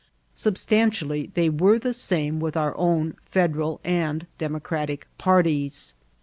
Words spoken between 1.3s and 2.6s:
they were the same with